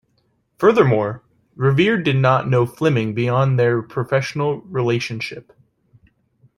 [0.57, 1.21] Furthermore,
[1.55, 5.53] Revere did not know Fleming beyond their professional relationship.